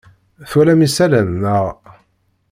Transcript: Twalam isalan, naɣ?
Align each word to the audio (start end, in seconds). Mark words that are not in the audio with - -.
Twalam 0.49 0.79
isalan, 0.87 1.29
naɣ? 1.41 1.65